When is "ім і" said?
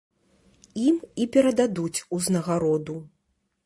0.85-1.29